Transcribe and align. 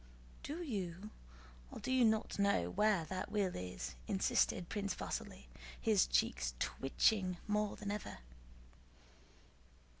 "Do 0.41 0.63
you 0.63 1.11
or 1.69 1.79
do 1.79 1.91
you 1.91 2.03
not 2.05 2.39
know 2.39 2.71
where 2.71 3.05
that 3.05 3.29
will 3.31 3.55
is?" 3.55 3.93
insisted 4.07 4.67
Prince 4.67 4.95
Vasíli, 4.95 5.43
his 5.79 6.07
cheeks 6.07 6.55
twitching 6.57 7.37
more 7.47 7.75
than 7.75 7.91
ever. 7.91 8.17